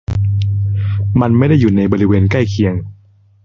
[1.21, 2.73] มันไม่ได้อยู่ในบริเวณใกล้เคียง